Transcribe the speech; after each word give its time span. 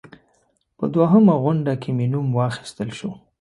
په 0.77 0.85
دوهمه 0.93 1.35
غونډه 1.43 1.73
کې 1.81 1.89
مې 1.97 2.05
نوم 2.13 2.27
واخیستل 2.37 2.89
شو. 2.97 3.11